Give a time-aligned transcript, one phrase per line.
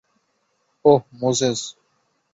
[0.85, 1.59] ওহ, Moses.